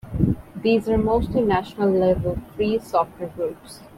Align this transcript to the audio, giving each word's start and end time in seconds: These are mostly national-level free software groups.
These 0.63 0.89
are 0.89 0.97
mostly 0.97 1.41
national-level 1.43 2.39
free 2.55 2.79
software 2.79 3.29
groups. 3.29 3.81